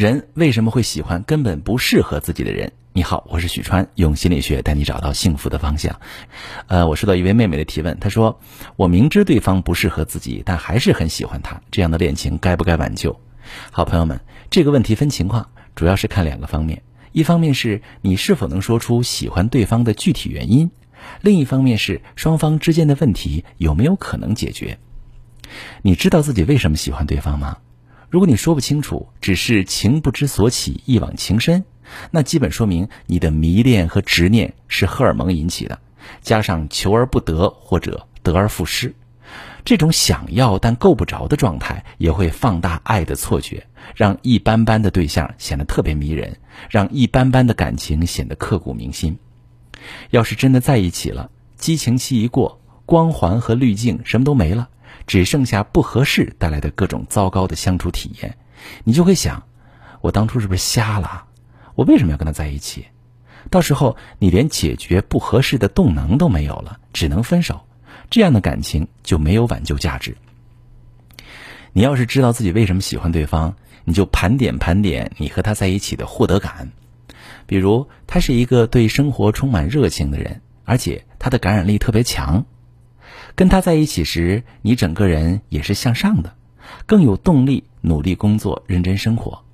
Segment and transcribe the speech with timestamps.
[0.00, 2.72] 人为什么会喜欢根本不适合自己的人？
[2.94, 6.00] 你好，我是许川，用心理学带你找到幸福的方向。
[6.68, 8.40] 呃，我收到一位妹妹的提问，她说
[8.76, 13.14] ：“我明知对方不适合自己，但还是很喜欢他，这样的恋情该不该挽救？”
[13.70, 14.18] 好朋友们，
[14.48, 16.82] 这个问题分情况，主要是看两个方面：
[17.12, 20.70] 一方面是你是否能说出喜欢对方的具体原因；
[21.20, 24.78] 另一方面是双方之间的问题有没有可能解决。
[25.82, 27.58] 你知道自己为什么喜欢对方吗？
[28.10, 31.64] 如果你说不清楚，只是情不知所起，一往情深。
[32.10, 35.78] 那基本说明你的迷恋和执念是荷尔蒙引起的，
[36.20, 38.94] 加上求而不得或者得而复失，
[39.64, 46.36] 这种想要但够不着的状态，也会放大爱的错觉，让一般般的对象显得特别迷人，
[46.68, 49.16] 让一般般的感情显得刻骨铭心。
[50.10, 52.59] 要是真的在一起了，激情期一过，
[52.90, 54.68] 光环和滤镜什么都没了，
[55.06, 58.36] 只剩下不合适带来的各种糟糕的相处体验，
[58.82, 59.44] 你就会想：
[60.00, 61.26] 我当初是不是瞎了？
[61.76, 62.86] 我为什么要跟他在一起？
[63.48, 67.60] 到时候你连解决不合适的动能都没有了，只能分手，
[68.10, 70.16] 这样的感情就没有挽救价值。
[71.72, 76.72] 你要是知道自己为什么喜欢对方，你就盘点盘点你和他在一起的获得感。
[77.46, 82.44] 比如，他是一个对生活充满热情的人，而且他的感染力特别强。
[83.34, 86.34] 跟他在一起时，你整个人也是向上的，
[86.86, 89.44] 更有动力努力工作、认真生活。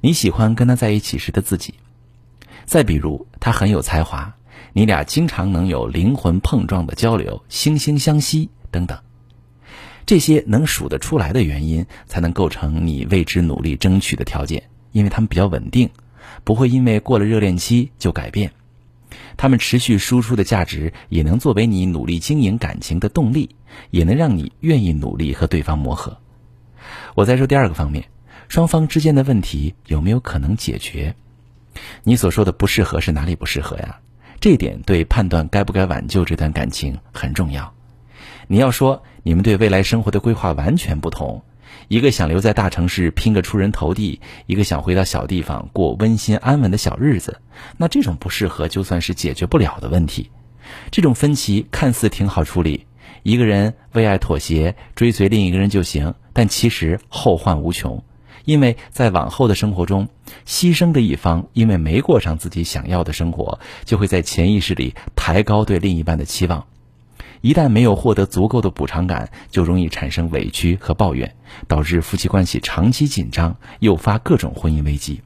[0.00, 1.74] 你喜欢跟他在一起时的自己，
[2.64, 4.34] 再比如他很有才华，
[4.72, 8.98] 你俩经常能有灵魂碰撞的交流，惺惺相惜等等，
[10.06, 15.90] 这些能数得出来的原因，才能构成你为之努力争取的条件，因为他们比较稳定，
[16.44, 18.52] 不会因为过了热恋期就改变，
[19.36, 23.56] 他们持续输出的价值，也能作为你努力经营感情的动力，
[23.90, 26.18] 也能让你愿意努力和对方磨合。
[27.14, 28.04] 我再说第二个方面。
[28.48, 31.14] 双方之间的问题有没有可能解决？
[32.02, 34.00] 你所说的不适合是哪里不适合呀？
[34.40, 37.72] 这一点对判断该不该挽救这段感情很重要。
[38.48, 41.40] 你要说你们对未来生活的规划完全不同，
[41.88, 47.40] 一个想留在大城市拼个出人头地，一个想回到小地方过温馨安稳的小日子，
[47.76, 50.30] 那这种不适合就算是解决不了的问题。
[50.90, 52.86] 这种分歧看似挺好处理，
[53.22, 58.02] 一个人为爱妥协，追随另一个人就行，但其实后患无穷。
[58.44, 60.08] 因为在往后的生活中，
[60.46, 66.66] 牺牲的一方因为没过上自己想要的生活，就会在潜意识里抬高对另一半的期望。
[67.40, 71.34] 一旦没有获得足够的补偿感，就容易产生委屈和抱怨，
[71.66, 75.22] 导致夫妻关系长期紧张，诱发各种婚姻危机。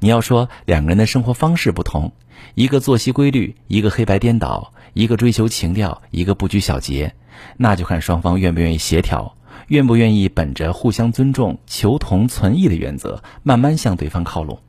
[0.00, 2.12] 你要说两个人的生活方式不同，
[2.54, 7.14] 一个作息规律，一个黑白颠倒，一个追求情调，一个不拘小节，
[7.56, 9.36] 那就看双方愿不愿意协调。
[9.68, 14.60] 愿不愿意本着互相尊重、求同存异的原则，慢慢向对方靠拢？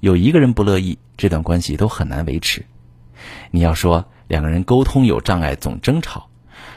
[0.00, 2.64] 有一个人不乐意，这段关系都很难维持。
[3.50, 6.30] 你要说两个人沟通有障碍，总争吵，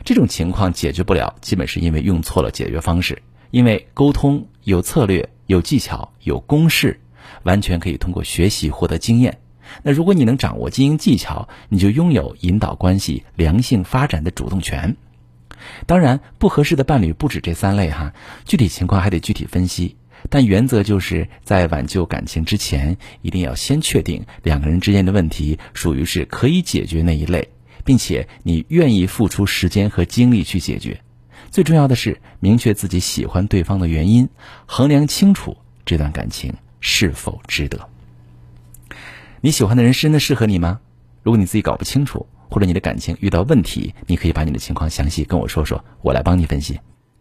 [0.03, 3.21] 这种情况解决不了，基本是因为用错了解决方式。
[3.51, 6.99] 因为沟通有策略、有技巧、有公式，
[7.43, 9.37] 完全可以通过学习获得经验。
[9.83, 14.97] 那如果你能掌握经营技巧，你就拥有引导关系良性发展的主动权。
[15.85, 18.13] 当然，不合适的伴侣不止这三类哈，
[18.45, 19.95] 具体情况还得具体分析。
[20.29, 27.49] 但原则就是在挽救感情之前，一定要先确定两个人之间的问题属于是可以解决那一类，
[27.83, 31.01] 并且你愿意付出时间和精力去解决。
[31.51, 34.29] 最重要的是明确自己喜欢对方的原因，
[34.65, 37.89] 衡量清楚这段感情是否值得。
[39.41, 40.79] 你喜欢的人真的适合你吗？
[41.21, 42.27] 如果你自己搞不清楚。
[42.49, 46.79] 或者你的感情遇到问题，你可以把你的情况详细跟我说说，我来帮你分析。